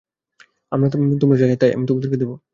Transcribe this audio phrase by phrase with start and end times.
[0.71, 0.77] আর
[1.21, 2.33] তোমরা যা চাইবে তা-ই আমি তোমাদেরকে দেবো।